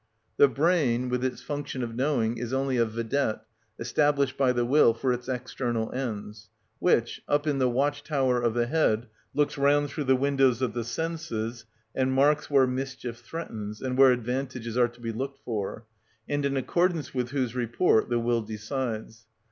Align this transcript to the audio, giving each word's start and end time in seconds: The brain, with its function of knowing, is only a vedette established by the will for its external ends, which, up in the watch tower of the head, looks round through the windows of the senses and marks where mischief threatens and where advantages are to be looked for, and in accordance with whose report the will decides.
The 0.37 0.47
brain, 0.47 1.09
with 1.09 1.23
its 1.23 1.43
function 1.43 1.83
of 1.83 1.93
knowing, 1.93 2.39
is 2.39 2.53
only 2.53 2.77
a 2.77 2.85
vedette 2.85 3.41
established 3.77 4.35
by 4.35 4.51
the 4.51 4.65
will 4.65 4.95
for 4.95 5.13
its 5.13 5.29
external 5.29 5.91
ends, 5.91 6.49
which, 6.79 7.21
up 7.27 7.45
in 7.45 7.59
the 7.59 7.69
watch 7.69 8.03
tower 8.03 8.41
of 8.41 8.55
the 8.55 8.65
head, 8.65 9.05
looks 9.35 9.59
round 9.59 9.91
through 9.91 10.05
the 10.05 10.15
windows 10.15 10.59
of 10.59 10.73
the 10.73 10.83
senses 10.83 11.65
and 11.93 12.13
marks 12.13 12.49
where 12.49 12.65
mischief 12.65 13.19
threatens 13.19 13.79
and 13.79 13.95
where 13.95 14.11
advantages 14.11 14.75
are 14.75 14.87
to 14.87 14.99
be 14.99 15.11
looked 15.11 15.45
for, 15.45 15.85
and 16.27 16.45
in 16.45 16.57
accordance 16.57 17.13
with 17.13 17.29
whose 17.29 17.53
report 17.53 18.09
the 18.09 18.17
will 18.17 18.41
decides. 18.41 19.27